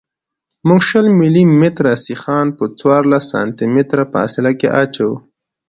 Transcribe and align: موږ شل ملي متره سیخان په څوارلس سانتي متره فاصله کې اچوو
موږ 0.67 0.81
شل 0.89 1.05
ملي 1.19 1.43
متره 1.59 1.93
سیخان 2.07 2.45
په 2.57 2.63
څوارلس 2.79 3.23
سانتي 3.31 3.65
متره 3.75 4.03
فاصله 4.13 4.51
کې 4.59 4.67
اچوو 4.81 5.15